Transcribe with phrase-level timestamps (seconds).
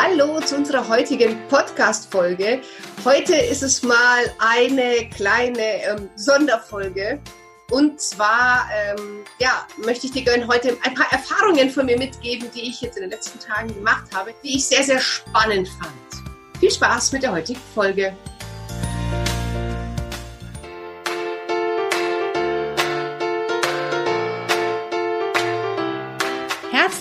[0.00, 2.60] Hallo zu unserer heutigen Podcast-Folge.
[3.04, 7.18] Heute ist es mal eine kleine ähm, Sonderfolge.
[7.72, 12.48] Und zwar ähm, ja, möchte ich dir gerne heute ein paar Erfahrungen von mir mitgeben,
[12.54, 16.30] die ich jetzt in den letzten Tagen gemacht habe, die ich sehr, sehr spannend fand.
[16.60, 18.16] Viel Spaß mit der heutigen Folge.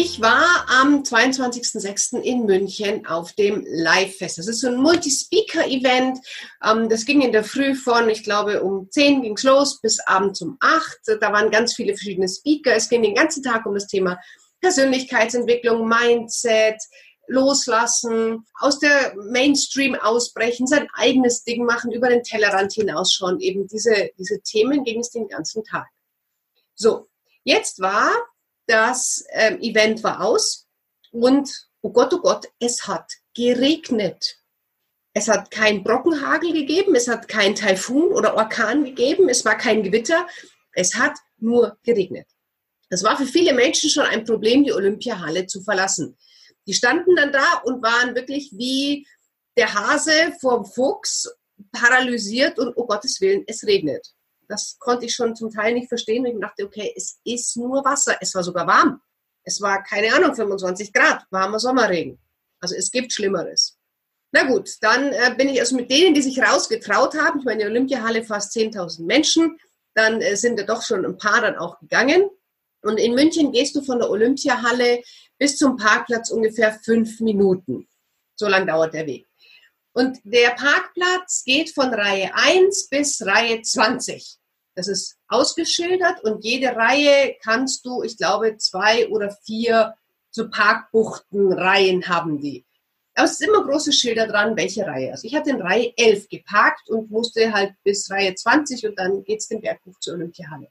[0.00, 2.20] Ich war am 22.06.
[2.20, 4.38] in München auf dem Live-Fest.
[4.38, 6.20] Das ist so ein Multi-Speaker-Event.
[6.64, 9.98] Ähm, das ging in der Früh von, ich glaube, um 10 ging es los bis
[10.06, 11.00] abends um 8.
[11.20, 12.76] Da waren ganz viele verschiedene Speaker.
[12.76, 14.20] Es ging den ganzen Tag um das Thema
[14.60, 16.80] Persönlichkeitsentwicklung, Mindset,
[17.26, 23.40] loslassen, aus der Mainstream ausbrechen, sein eigenes Ding machen, über den Tellerrand hinausschauen.
[23.40, 25.88] Eben diese, diese Themen ging es den ganzen Tag.
[26.76, 27.08] So,
[27.42, 28.12] jetzt war
[28.68, 30.66] das ähm, Event war aus
[31.10, 34.36] und, oh Gott, oh Gott, es hat geregnet.
[35.14, 39.82] Es hat keinen Brockenhagel gegeben, es hat keinen Taifun oder Orkan gegeben, es war kein
[39.82, 40.28] Gewitter,
[40.74, 42.26] es hat nur geregnet.
[42.90, 46.16] Das war für viele Menschen schon ein Problem, die Olympiahalle zu verlassen.
[46.66, 49.06] Die standen dann da und waren wirklich wie
[49.56, 51.28] der Hase vorm Fuchs
[51.72, 54.14] paralysiert und, oh Gottes Willen, es regnet
[54.48, 56.24] das konnte ich schon zum Teil nicht verstehen.
[56.24, 58.16] Ich dachte, okay, es ist nur Wasser.
[58.20, 59.00] Es war sogar warm.
[59.44, 62.18] Es war, keine Ahnung, 25 Grad, warmer Sommerregen.
[62.60, 63.78] Also es gibt Schlimmeres.
[64.32, 67.60] Na gut, dann äh, bin ich also mit denen, die sich rausgetraut haben, ich meine,
[67.60, 69.58] die Olympiahalle fast 10.000 Menschen,
[69.94, 72.28] dann äh, sind da doch schon ein paar dann auch gegangen.
[72.82, 75.02] Und in München gehst du von der Olympiahalle
[75.38, 77.88] bis zum Parkplatz ungefähr fünf Minuten.
[78.36, 79.26] So lang dauert der Weg.
[79.92, 84.37] Und der Parkplatz geht von Reihe 1 bis Reihe 20.
[84.78, 89.96] Das ist ausgeschildert und jede Reihe kannst du, ich glaube, zwei oder vier
[90.30, 92.64] so Parkbuchtenreihen haben die.
[93.16, 95.10] Aber es sind immer große Schilder dran, welche Reihe.
[95.10, 99.24] Also ich hatte in Reihe 11 geparkt und musste halt bis Reihe 20 und dann
[99.24, 100.68] geht es den Berg hoch zur Olympiahalle.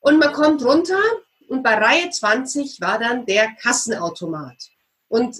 [0.00, 1.02] Und man kommt runter
[1.48, 4.70] und bei Reihe 20 war dann der Kassenautomat.
[5.08, 5.36] Und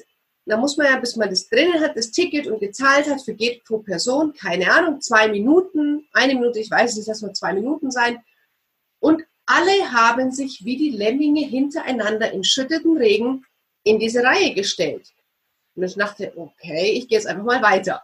[0.46, 3.64] da muss man ja, bis man das drinnen hat, das Ticket und gezahlt hat, vergeht
[3.64, 7.90] pro Person, keine Ahnung, zwei Minuten, eine Minute, ich weiß nicht, das nur zwei Minuten
[7.90, 8.22] sein.
[9.00, 13.44] Und alle haben sich wie die Lemminge hintereinander im schütteten Regen
[13.82, 15.12] in diese Reihe gestellt.
[15.74, 18.02] Und ich dachte, okay, ich gehe jetzt einfach mal weiter.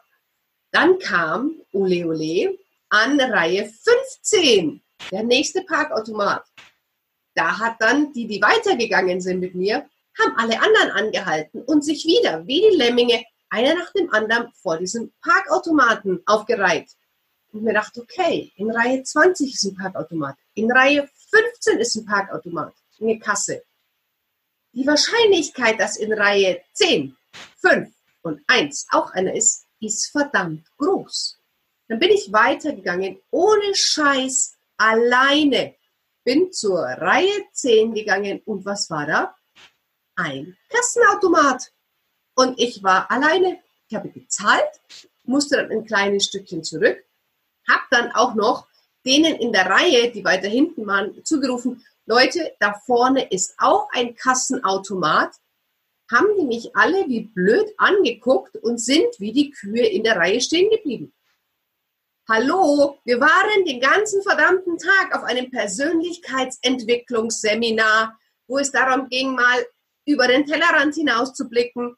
[0.73, 2.59] Dann kam Ole Ole
[2.89, 6.45] an Reihe 15, der nächste Parkautomat.
[7.35, 9.89] Da hat dann die, die weitergegangen sind mit mir,
[10.19, 14.79] haben alle anderen angehalten und sich wieder, wie die Lemminge, einer nach dem anderen vor
[14.79, 16.91] diesem Parkautomaten aufgereiht.
[17.53, 22.07] Und mir dachte, okay, in Reihe 20 ist ein Parkautomat, in Reihe 15 ist ein
[22.07, 23.63] Parkautomat, eine Kasse.
[24.73, 27.15] Die Wahrscheinlichkeit, dass in Reihe 10,
[27.61, 27.91] 5
[28.23, 31.39] und 1 auch einer ist, ist verdammt groß.
[31.89, 35.75] Dann bin ich weitergegangen, ohne Scheiß, alleine.
[36.25, 39.35] Bin zur Reihe 10 gegangen und was war da?
[40.17, 41.73] Ein Kassenautomat.
[42.35, 43.59] Und ich war alleine.
[43.89, 44.81] Ich habe gezahlt,
[45.25, 47.05] musste dann ein kleines Stückchen zurück,
[47.69, 48.67] habe dann auch noch
[49.05, 54.17] denen in der Reihe, die weiter hinten waren, zugerufen, Leute, da vorne ist auch ein
[54.17, 55.37] Kassenautomat.
[56.11, 60.41] Haben die mich alle wie blöd angeguckt und sind wie die Kühe in der Reihe
[60.41, 61.15] stehen geblieben.
[62.29, 69.65] Hallo, wir waren den ganzen verdammten Tag auf einem Persönlichkeitsentwicklungsseminar, wo es darum ging, mal
[70.05, 71.97] über den Tellerrand hinaus zu blicken.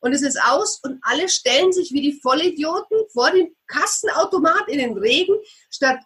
[0.00, 4.78] Und es ist aus und alle stellen sich wie die Vollidioten vor den Kassenautomat in
[4.78, 5.34] den Regen,
[5.70, 5.98] statt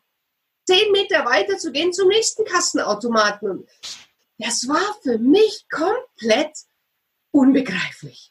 [0.67, 3.51] zehn Meter weiter zu gehen zum nächsten Kassenautomaten.
[3.51, 3.69] Und
[4.39, 6.57] das war für mich komplett
[7.33, 8.31] unbegreiflich.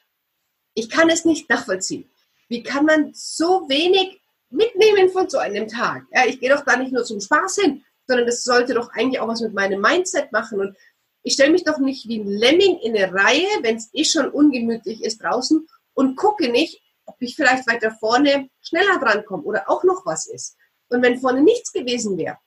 [0.73, 2.09] Ich kann es nicht nachvollziehen.
[2.47, 6.05] Wie kann man so wenig mitnehmen von so einem Tag?
[6.11, 9.19] Ja, ich gehe doch da nicht nur zum Spaß hin, sondern das sollte doch eigentlich
[9.19, 10.59] auch was mit meinem Mindset machen.
[10.59, 10.77] Und
[11.23, 14.29] ich stelle mich doch nicht wie ein Lemming in eine Reihe, wenn es eh schon
[14.29, 19.83] ungemütlich ist draußen und gucke nicht, ob ich vielleicht weiter vorne schneller drankomme oder auch
[19.83, 20.55] noch was ist.
[20.89, 22.37] Und wenn vorne nichts gewesen wäre,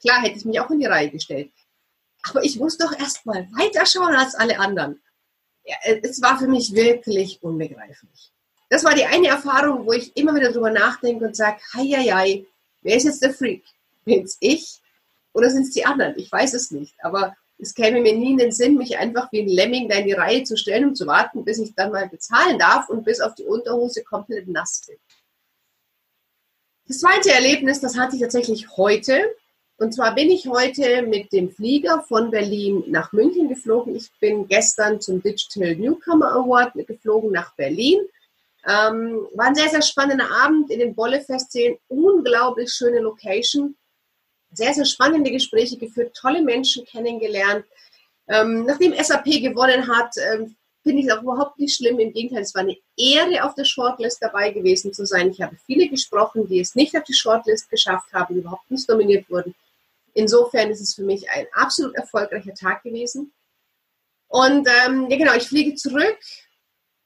[0.00, 1.52] klar hätte ich mich auch in die Reihe gestellt.
[2.24, 5.02] Aber ich muss doch erst mal weiter schauen als alle anderen.
[5.64, 8.32] Ja, es war für mich wirklich unbegreiflich.
[8.68, 12.04] Das war die eine Erfahrung, wo ich immer wieder drüber nachdenke und sage, hei, hei,
[12.10, 12.46] hei,
[12.80, 13.64] wer ist jetzt der Freak?
[14.04, 14.80] Bin es ich
[15.32, 16.18] oder sind es die anderen?
[16.18, 16.94] Ich weiß es nicht.
[17.02, 20.06] Aber es käme mir nie in den Sinn, mich einfach wie ein Lemming da in
[20.06, 23.20] die Reihe zu stellen, um zu warten, bis ich dann mal bezahlen darf und bis
[23.20, 24.96] auf die Unterhose komplett nass bin.
[26.88, 29.32] Das zweite Erlebnis, das hatte ich tatsächlich heute.
[29.76, 33.94] Und zwar bin ich heute mit dem Flieger von Berlin nach München geflogen.
[33.94, 38.00] Ich bin gestern zum Digital Newcomer Award geflogen nach Berlin.
[38.66, 41.78] Ähm, war ein sehr, sehr spannender Abend in den Bolle-Festzählen.
[41.88, 43.76] Unglaublich schöne Location
[44.52, 47.64] sehr, sehr spannende Gespräche geführt, tolle Menschen kennengelernt.
[48.28, 51.98] Ähm, nachdem SAP gewonnen hat, ähm, finde ich es auch überhaupt nicht schlimm.
[51.98, 55.30] Im Gegenteil, es war eine Ehre, auf der Shortlist dabei gewesen zu sein.
[55.30, 59.28] Ich habe viele gesprochen, die es nicht auf die Shortlist geschafft haben, überhaupt nicht nominiert
[59.30, 59.54] wurden.
[60.14, 63.32] Insofern ist es für mich ein absolut erfolgreicher Tag gewesen.
[64.28, 66.18] Und ähm, ja, genau, ich fliege zurück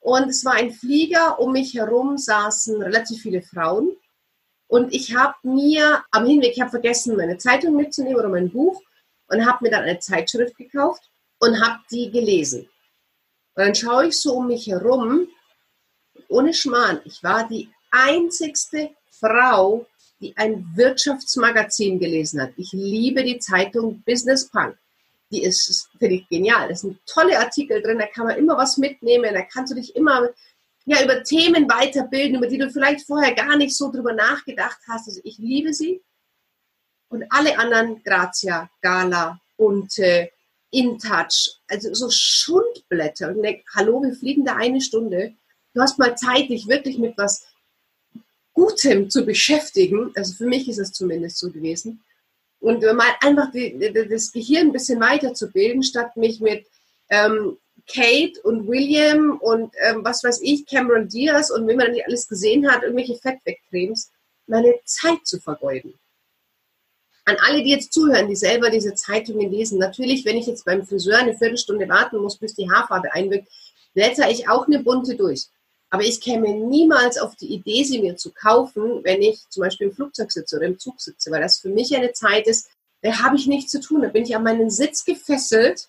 [0.00, 1.38] und es war ein Flieger.
[1.38, 3.96] Um mich herum saßen relativ viele Frauen.
[4.68, 8.82] Und ich habe mir am Hinweg, ich habe vergessen, meine Zeitung mitzunehmen oder mein Buch
[9.28, 11.02] und habe mir dann eine Zeitschrift gekauft
[11.38, 12.68] und habe die gelesen.
[13.54, 15.28] Und dann schaue ich so um mich herum,
[16.28, 19.86] ohne Schmarrn, ich war die einzigste Frau,
[20.20, 22.52] die ein Wirtschaftsmagazin gelesen hat.
[22.56, 24.76] Ich liebe die Zeitung Business Punk.
[25.30, 26.68] Die ist, finde ich, genial.
[26.68, 29.94] Da sind tolle Artikel drin, da kann man immer was mitnehmen, da kannst du dich
[29.96, 30.28] immer
[30.86, 35.08] ja, über Themen weiterbilden, über die du vielleicht vorher gar nicht so drüber nachgedacht hast.
[35.08, 36.00] Also ich liebe sie.
[37.08, 40.30] Und alle anderen, Grazia, Gala, Bunte,
[40.70, 43.30] InTouch, also so Schundblätter.
[43.30, 45.34] Und denk, hallo, wir fliegen da eine Stunde.
[45.74, 47.46] Du hast mal Zeit, dich wirklich mit was
[48.52, 50.12] Gutem zu beschäftigen.
[50.14, 52.04] Also für mich ist es zumindest so gewesen.
[52.60, 56.66] Und mal einfach die, das Gehirn ein bisschen weiterzubilden, statt mich mit
[57.10, 62.06] ähm, Kate und William und ähm, was weiß ich, Cameron Diaz und wie man nicht
[62.06, 64.10] alles gesehen hat, irgendwelche Fettwegcremes,
[64.46, 65.94] meine Zeit zu vergeuden.
[67.24, 70.86] An alle, die jetzt zuhören, die selber diese Zeitungen lesen, natürlich, wenn ich jetzt beim
[70.86, 73.48] Friseur eine Viertelstunde warten muss, bis die Haarfarbe einwirkt,
[73.94, 75.46] blätter ich auch eine bunte durch.
[75.90, 79.88] Aber ich käme niemals auf die Idee, sie mir zu kaufen, wenn ich zum Beispiel
[79.88, 82.68] im Flugzeug sitze oder im Zug sitze, weil das für mich eine Zeit ist,
[83.02, 84.02] da habe ich nichts zu tun.
[84.02, 85.88] Da bin ich an meinen Sitz gefesselt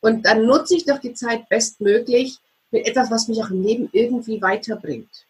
[0.00, 2.38] und dann nutze ich doch die Zeit bestmöglich
[2.70, 5.26] mit etwas, was mich auch im Leben irgendwie weiterbringt.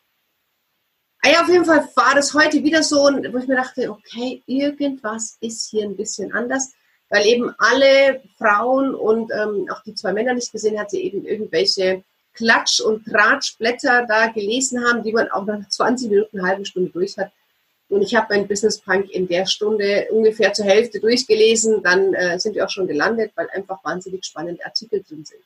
[1.22, 4.42] Ah ja, auf jeden Fall war das heute wieder so, wo ich mir dachte, okay,
[4.46, 6.72] irgendwas ist hier ein bisschen anders,
[7.08, 11.24] weil eben alle Frauen und ähm, auch die zwei Männer nicht gesehen hat, sie eben
[11.24, 12.04] irgendwelche
[12.34, 16.90] Klatsch- und Tratschblätter da gelesen haben, die man auch nach 20 Minuten, eine halbe Stunde
[16.90, 17.32] durch hat.
[17.88, 21.82] Und ich habe mein Business Punk in der Stunde ungefähr zur Hälfte durchgelesen.
[21.82, 25.42] Dann äh, sind wir auch schon gelandet, weil einfach wahnsinnig spannende Artikel drin sind.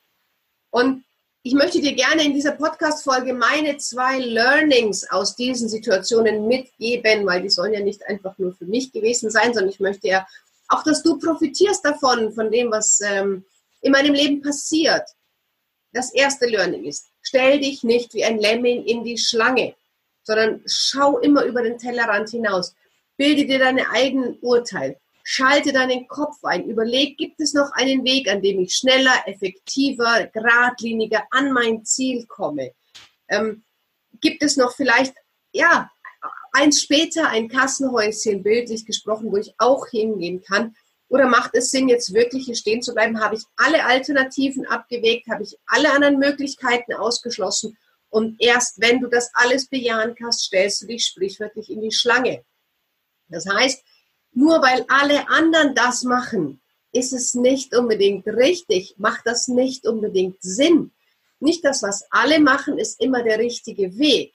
[0.70, 1.04] Und
[1.44, 7.42] ich möchte dir gerne in dieser Podcast-Folge meine zwei Learnings aus diesen Situationen mitgeben, weil
[7.42, 10.26] die sollen ja nicht einfach nur für mich gewesen sein, sondern ich möchte ja
[10.68, 13.44] auch, dass du profitierst davon, von dem, was ähm,
[13.80, 15.02] in meinem Leben passiert.
[15.92, 19.74] Das erste Learning ist, stell dich nicht wie ein Lemming in die Schlange
[20.22, 22.74] sondern schau immer über den Tellerrand hinaus.
[23.16, 24.98] Bilde dir deine eigenen Urteil.
[25.24, 26.68] Schalte deinen Kopf ein.
[26.68, 32.26] Überleg, gibt es noch einen Weg, an dem ich schneller, effektiver, geradliniger an mein Ziel
[32.26, 32.72] komme?
[33.28, 33.62] Ähm,
[34.20, 35.14] gibt es noch vielleicht,
[35.52, 35.90] ja,
[36.52, 40.74] eins später ein Kassenhäuschen, bildlich gesprochen, wo ich auch hingehen kann?
[41.08, 43.20] Oder macht es Sinn, jetzt wirklich hier stehen zu bleiben?
[43.20, 45.28] Habe ich alle Alternativen abgewegt?
[45.28, 47.76] Habe ich alle anderen Möglichkeiten ausgeschlossen?
[48.12, 52.44] Und erst wenn du das alles bejahen kannst, stellst du dich sprichwörtlich in die Schlange.
[53.28, 53.82] Das heißt,
[54.32, 56.60] nur weil alle anderen das machen,
[56.92, 60.92] ist es nicht unbedingt richtig, macht das nicht unbedingt Sinn.
[61.40, 64.34] Nicht das, was alle machen, ist immer der richtige Weg.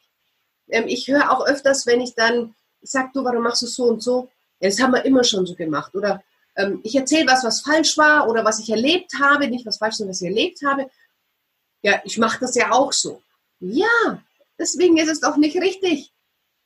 [0.69, 4.01] Ähm, ich höre auch öfters, wenn ich dann sage, du, warum machst du so und
[4.01, 4.31] so?
[4.59, 5.93] Das haben wir immer schon so gemacht.
[5.93, 6.23] Oder
[6.55, 9.97] ähm, ich erzähle was, was falsch war oder was ich erlebt habe, nicht was falsch,
[9.97, 10.89] sondern was ich erlebt habe.
[11.83, 13.21] Ja, ich mache das ja auch so.
[13.59, 14.23] Ja,
[14.59, 16.13] deswegen ist es doch nicht richtig.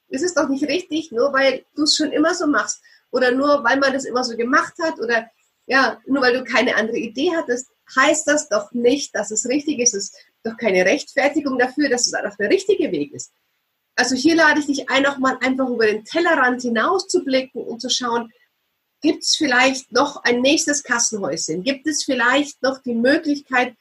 [0.10, 2.82] Es ist doch nicht richtig, nur weil du es schon immer so machst
[3.12, 5.30] oder nur weil man das immer so gemacht hat oder
[5.68, 9.80] ja, nur weil du keine andere Idee hattest, heißt das doch nicht, dass es richtig
[9.80, 9.94] ist.
[9.94, 13.32] Es ist doch keine Rechtfertigung dafür, dass es einfach der richtige Weg ist.
[13.96, 17.62] Also hier lade ich dich ein, auch mal einfach über den Tellerrand hinaus zu blicken
[17.62, 18.32] und zu schauen,
[19.02, 21.64] gibt es vielleicht noch ein nächstes Kassenhäuschen?
[21.64, 23.76] Gibt es vielleicht noch die Möglichkeit,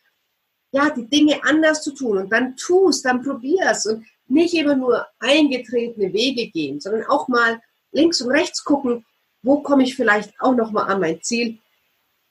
[0.72, 5.06] ja, die Dinge anders zu tun und dann tust, dann probierst und nicht immer nur
[5.18, 7.60] eingetretene Wege gehen, sondern auch mal
[7.92, 9.04] links und rechts gucken,
[9.42, 11.58] wo komme ich vielleicht auch noch mal an mein Ziel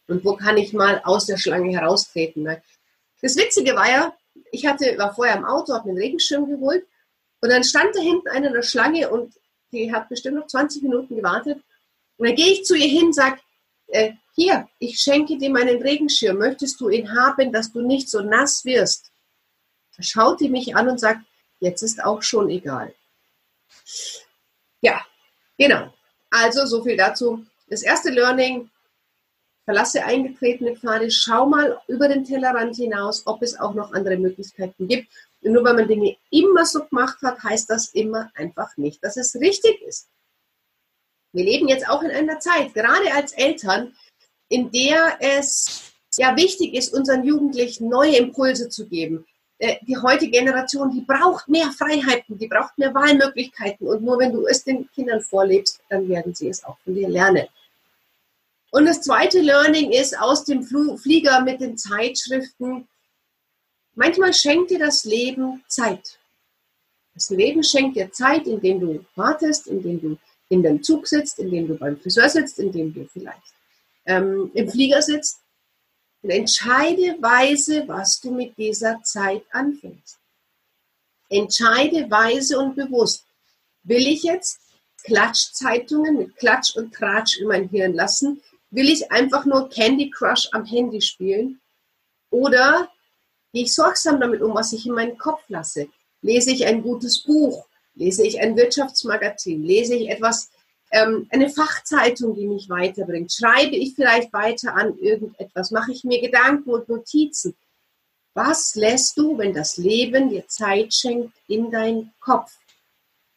[0.08, 2.44] und wo kann ich mal aus der Schlange heraustreten.
[2.44, 2.62] Ne?
[3.22, 4.14] Das Witzige war ja,
[4.52, 6.86] ich hatte, war vorher im Auto, habe einen Regenschirm geholt
[7.42, 9.34] und dann stand da hinten eine in der Schlange und
[9.72, 11.62] die hat bestimmt noch 20 Minuten gewartet
[12.18, 13.40] und dann gehe ich zu ihr hin, sage,
[13.88, 18.22] äh, hier, ich schenke dir meinen Regenschirm, möchtest du ihn haben, dass du nicht so
[18.22, 19.12] nass wirst?
[19.98, 21.22] Da schaut die mich an und sagt,
[21.60, 22.96] jetzt ist auch schon egal.
[24.82, 25.06] Ja,
[25.58, 25.94] genau.
[26.30, 27.46] Also so viel dazu.
[27.68, 28.70] Das erste Learning,
[29.66, 34.88] verlasse eingetretene Pfade, schau mal über den Tellerrand hinaus, ob es auch noch andere Möglichkeiten
[34.88, 35.12] gibt.
[35.42, 39.18] Und nur weil man Dinge immer so gemacht hat, heißt das immer einfach nicht, dass
[39.18, 40.08] es richtig ist.
[41.34, 43.96] Wir leben jetzt auch in einer Zeit, gerade als Eltern,
[44.50, 49.26] in der es ja wichtig ist, unseren Jugendlichen neue Impulse zu geben.
[49.60, 53.88] Äh, die heutige Generation, die braucht mehr Freiheiten, die braucht mehr Wahlmöglichkeiten.
[53.88, 57.10] Und nur wenn du es den Kindern vorlebst, dann werden sie es auch von dir
[57.10, 57.48] lernen.
[58.72, 62.88] Und das zweite Learning ist aus dem Flieger mit den Zeitschriften.
[63.96, 66.20] Manchmal schenkt dir das Leben Zeit.
[67.16, 70.18] Das Leben schenkt dir Zeit, indem du wartest, indem du
[70.50, 73.54] in dem Zug sitzt, indem du beim Friseur sitzt, indem du vielleicht
[74.10, 75.40] ähm, im Flieger sitzt.
[76.22, 80.18] Und entscheide weise, was du mit dieser Zeit anfängst.
[81.30, 83.24] Entscheide weise und bewusst.
[83.84, 84.60] Will ich jetzt
[85.04, 88.42] Klatschzeitungen mit Klatsch und Tratsch in mein Hirn lassen?
[88.72, 91.62] Will ich einfach nur Candy Crush am Handy spielen?
[92.32, 92.90] Oder
[93.54, 95.88] gehe ich sorgsam damit um, was ich in meinen Kopf lasse?
[96.22, 97.66] Lese ich ein gutes Buch?
[97.96, 99.64] Lese ich ein Wirtschaftsmagazin?
[99.64, 100.50] Lese ich etwas,
[100.92, 103.32] ähm, eine Fachzeitung, die mich weiterbringt?
[103.32, 105.72] Schreibe ich vielleicht weiter an irgendetwas?
[105.72, 107.56] Mache ich mir Gedanken und Notizen?
[108.34, 112.58] Was lässt du, wenn das Leben dir Zeit schenkt, in deinen Kopf?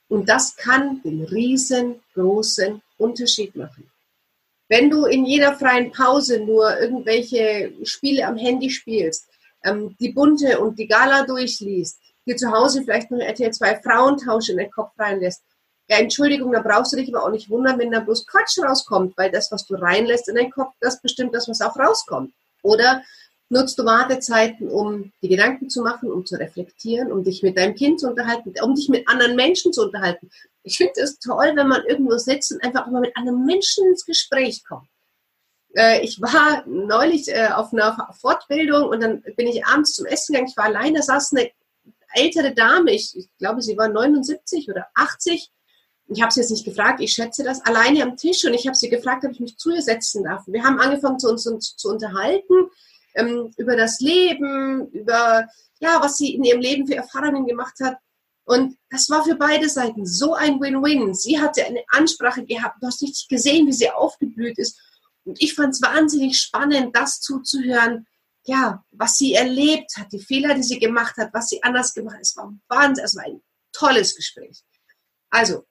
[0.09, 3.91] Und das kann den riesengroßen Unterschied machen.
[4.69, 9.27] Wenn du in jeder freien Pause nur irgendwelche Spiele am Handy spielst,
[9.65, 14.49] ähm, die Bunte und die Gala durchliest, dir zu Hause vielleicht nur RTL 2 Frauentausch
[14.49, 15.43] in den Kopf reinlässt,
[15.89, 19.17] ja, Entschuldigung, da brauchst du dich aber auch nicht wundern, wenn da bloß Quatsch rauskommt,
[19.17, 22.33] weil das, was du reinlässt in den Kopf, das bestimmt das, was auch rauskommt.
[22.63, 23.03] Oder
[23.53, 27.75] nutzt du Wartezeiten, um die Gedanken zu machen, um zu reflektieren, um dich mit deinem
[27.75, 30.31] Kind zu unterhalten, um dich mit anderen Menschen zu unterhalten.
[30.63, 34.07] Ich finde es toll, wenn man irgendwo sitzt und einfach mal mit einem Menschen ins
[34.07, 34.89] Gespräch kommt.
[35.75, 40.33] Äh, ich war neulich äh, auf einer Fortbildung und dann bin ich abends zum Essen
[40.33, 40.49] gegangen.
[40.51, 41.51] Ich war alleine, da saß eine
[42.15, 45.51] ältere Dame, ich glaube, sie war 79 oder 80.
[46.13, 48.77] Ich habe sie jetzt nicht gefragt, ich schätze das, alleine am Tisch und ich habe
[48.77, 50.43] sie gefragt, ob ich mich zu ihr setzen darf.
[50.47, 52.71] Wir haben angefangen, zu uns, uns zu unterhalten
[53.15, 55.47] ähm, über das Leben, über
[55.81, 57.97] ja, was sie in ihrem Leben für Erfahrungen gemacht hat.
[58.45, 61.15] Und das war für beide Seiten so ein Win-Win.
[61.15, 64.79] Sie hatte eine Ansprache gehabt, du hast nicht gesehen, wie sie aufgeblüht ist.
[65.25, 68.07] Und ich fand es wahnsinnig spannend, das zuzuhören,
[68.45, 72.17] ja, was sie erlebt hat, die Fehler, die sie gemacht hat, was sie anders gemacht
[72.17, 72.23] hat.
[72.23, 73.43] Es war wahnsinnig, es war ein
[73.73, 74.63] tolles Gespräch.
[75.31, 75.65] Also,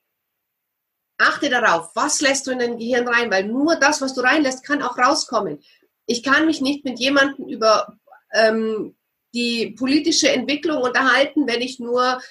[1.22, 4.66] achte darauf, was lässt du in dein Gehirn rein, weil nur das, was du reinlässt,
[4.66, 5.60] kann auch rauskommen.
[6.06, 7.98] Ich kann mich nicht mit jemandem über
[8.34, 8.96] ähm,
[9.34, 12.22] die politische Entwicklung unterhalten, wenn ich nur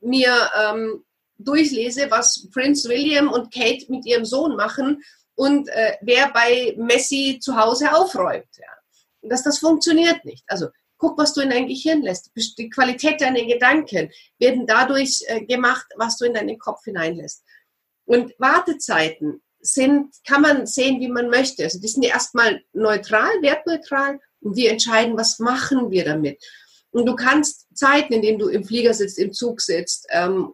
[0.00, 1.04] mir ähm,
[1.38, 5.02] durchlese, was Prince William und Kate mit ihrem Sohn machen
[5.34, 8.46] und äh, wer bei Messi zu Hause aufräumt.
[8.56, 9.28] Ja.
[9.28, 10.44] Dass das funktioniert nicht.
[10.46, 12.30] Also guck, was du in dein Gehirn lässt.
[12.58, 17.42] Die Qualität deiner Gedanken werden dadurch äh, gemacht, was du in deinen Kopf hineinlässt.
[18.06, 21.64] Und Wartezeiten sind, kann man sehen, wie man möchte.
[21.64, 26.42] Also die sind erstmal neutral, wertneutral und wir entscheiden, was machen wir damit.
[26.90, 30.52] Und du kannst Zeiten, in denen du im Flieger sitzt, im Zug sitzt, ähm,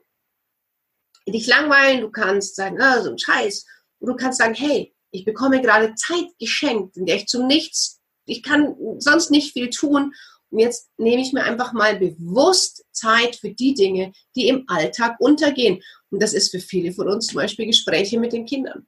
[1.26, 3.66] dich langweilen, du kannst sagen, ah, so ein Scheiß.
[3.99, 8.00] Und du kannst sagen, hey, ich bekomme gerade Zeit geschenkt, in der ich zum Nichts,
[8.25, 10.14] ich kann sonst nicht viel tun.
[10.50, 15.16] Und jetzt nehme ich mir einfach mal bewusst Zeit für die Dinge, die im Alltag
[15.21, 15.83] untergehen.
[16.11, 18.87] Und das ist für viele von uns zum Beispiel Gespräche mit den Kindern.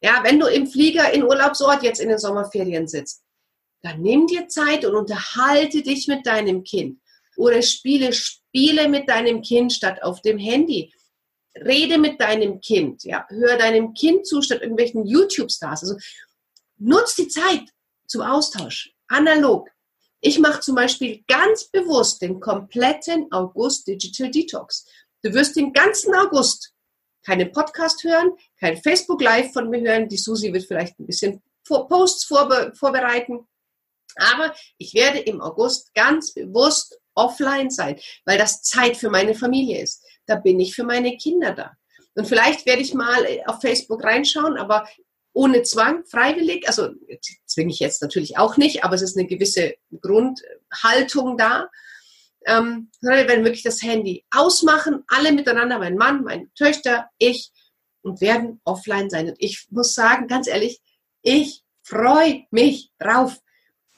[0.00, 3.22] Ja, wenn du im Flieger in Urlaubsort jetzt in den Sommerferien sitzt,
[3.82, 7.00] dann nimm dir Zeit und unterhalte dich mit deinem Kind.
[7.36, 10.92] Oder spiele Spiele mit deinem Kind statt auf dem Handy.
[11.54, 13.04] Rede mit deinem Kind.
[13.04, 13.26] Ja.
[13.28, 15.82] Hör deinem Kind zu statt irgendwelchen YouTube-Stars.
[15.82, 15.96] Also
[16.78, 17.62] nutz die Zeit
[18.06, 18.92] zum Austausch.
[19.08, 19.68] Analog.
[20.20, 24.84] Ich mache zum Beispiel ganz bewusst den kompletten August Digital Detox.
[25.22, 26.72] Du wirst den ganzen August
[27.24, 30.08] keinen Podcast hören, kein Facebook Live von mir hören.
[30.08, 33.46] Die Susi wird vielleicht ein bisschen Posts vorbe vorbereiten.
[34.16, 39.82] Aber ich werde im August ganz bewusst offline sein, weil das Zeit für meine Familie
[39.82, 40.02] ist.
[40.26, 41.72] Da bin ich für meine Kinder da.
[42.14, 44.88] Und vielleicht werde ich mal auf Facebook reinschauen, aber
[45.32, 46.66] ohne Zwang, freiwillig.
[46.66, 46.88] Also
[47.46, 51.68] zwinge ich jetzt natürlich auch nicht, aber es ist eine gewisse Grundhaltung da.
[52.46, 57.50] Ähm, wir werden wirklich das Handy ausmachen, alle miteinander, mein Mann, meine Töchter, ich,
[58.02, 59.28] und werden offline sein.
[59.28, 60.80] Und ich muss sagen, ganz ehrlich,
[61.22, 63.38] ich freue mich drauf.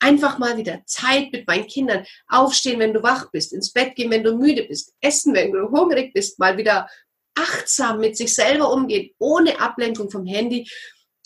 [0.03, 2.07] Einfach mal wieder Zeit mit meinen Kindern.
[2.27, 3.53] Aufstehen, wenn du wach bist.
[3.53, 4.95] Ins Bett gehen, wenn du müde bist.
[5.01, 6.39] Essen, wenn du hungrig bist.
[6.39, 6.89] Mal wieder
[7.35, 10.69] achtsam mit sich selber umgehen, ohne Ablenkung vom Handy.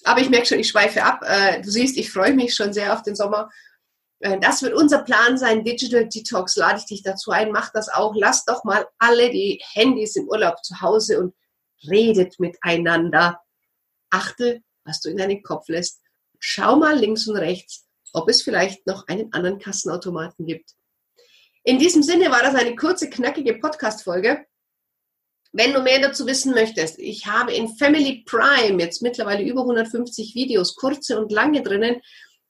[0.04, 1.25] Aber ich merke schon, ich schweife ab.
[1.26, 3.50] Äh, du siehst, ich freue mich schon sehr auf den Sommer.
[4.24, 5.64] Äh, das wird unser Plan sein.
[5.64, 7.52] Digital Detox lade ich dich dazu ein.
[7.52, 8.14] Mach das auch.
[8.16, 11.34] Lass doch mal alle die Handys im Urlaub zu Hause und
[11.88, 13.40] redet miteinander.
[14.10, 16.00] Achte, was du in deinen Kopf lässt.
[16.38, 20.70] Schau mal links und rechts ob es vielleicht noch einen anderen Kassenautomaten gibt.
[21.64, 24.46] In diesem Sinne war das eine kurze, knackige Podcast-Folge.
[25.52, 30.34] Wenn du mehr dazu wissen möchtest, ich habe in Family Prime jetzt mittlerweile über 150
[30.34, 32.00] Videos, kurze und lange drinnen,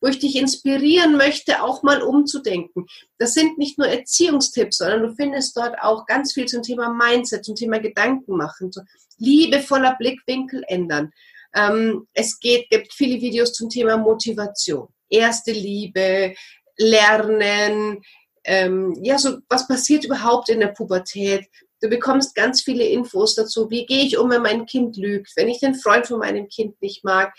[0.05, 2.87] wo ich dich inspirieren möchte, auch mal umzudenken.
[3.17, 7.45] Das sind nicht nur Erziehungstipps, sondern du findest dort auch ganz viel zum Thema Mindset,
[7.45, 8.83] zum Thema Gedanken machen, so
[9.17, 11.11] liebevoller Blickwinkel ändern.
[11.55, 16.35] Ähm, es geht, gibt viele Videos zum Thema Motivation erste Liebe,
[16.77, 18.03] Lernen,
[18.45, 21.47] ähm, ja, so was passiert überhaupt in der Pubertät.
[21.81, 23.71] Du bekommst ganz viele Infos dazu.
[23.71, 26.81] Wie gehe ich um, wenn mein Kind lügt, wenn ich den Freund von meinem Kind
[26.81, 27.35] nicht mag.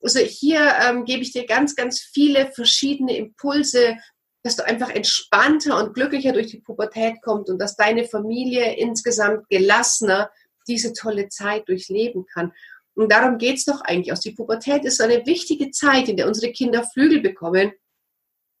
[0.00, 3.96] Also hier ähm, gebe ich dir ganz, ganz viele verschiedene Impulse,
[4.42, 9.48] dass du einfach entspannter und glücklicher durch die Pubertät kommst und dass deine Familie insgesamt
[9.48, 10.30] gelassener
[10.68, 12.52] diese tolle Zeit durchleben kann.
[12.94, 14.20] Und darum geht es doch eigentlich aus.
[14.20, 17.72] Die Pubertät ist so eine wichtige Zeit, in der unsere Kinder Flügel bekommen.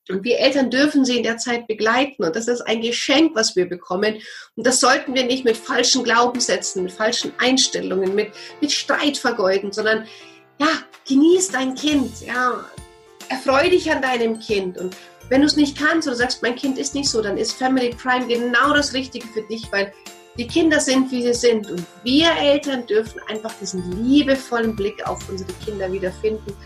[0.08, 2.24] Und wir Eltern dürfen sie in der Zeit begleiten.
[2.24, 4.22] Und das ist ein Geschenk, was wir bekommen.
[4.56, 9.72] Und das sollten wir nicht mit falschen Glaubenssätzen, mit falschen Einstellungen, mit, mit Streit vergeuden,
[9.72, 10.06] sondern
[10.58, 10.68] ja,
[11.06, 12.20] genieß dein Kind.
[12.20, 12.64] Ja,
[13.28, 14.78] erfreu dich an deinem Kind.
[14.78, 14.96] Und
[15.28, 17.90] wenn du es nicht kannst oder sagst, mein Kind ist nicht so, dann ist Family
[17.90, 19.92] Prime genau das Richtige für dich, weil
[20.38, 21.70] die Kinder sind, wie sie sind.
[21.70, 26.56] Und wir Eltern dürfen einfach diesen liebevollen Blick auf unsere Kinder wiederfinden.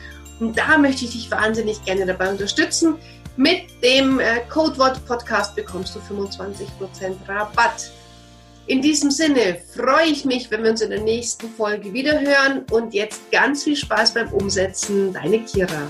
[0.40, 2.96] Und da möchte ich dich wahnsinnig gerne dabei unterstützen.
[3.36, 6.66] Mit dem äh, Codewort Podcast bekommst du 25%
[7.26, 7.90] Rabatt.
[8.66, 12.64] In diesem Sinne freue ich mich, wenn wir uns in der nächsten Folge wieder hören
[12.70, 15.12] und jetzt ganz viel Spaß beim Umsetzen.
[15.12, 15.88] Deine Kira.